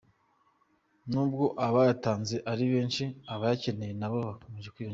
[1.11, 3.03] Nubwo abayatanze ari benshi,
[3.33, 4.89] abayakeneye nabo bakomeje kwiyongera.